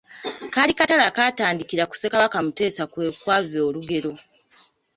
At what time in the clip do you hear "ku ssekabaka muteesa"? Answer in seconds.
1.89-2.83